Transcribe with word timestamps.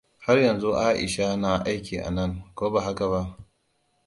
Har 0.27 0.37
yanzu 0.43 0.69
Aisha 0.87 1.27
na 1.41 1.51
aiki 1.65 1.97
anan, 2.01 2.43
ko 2.55 2.69
ba 2.73 2.81
haka 2.81 3.07
ba? 3.11 3.21